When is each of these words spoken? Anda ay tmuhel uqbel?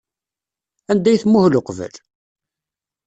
Anda 0.91 1.09
ay 1.11 1.17
tmuhel 1.21 1.57
uqbel? 1.59 1.95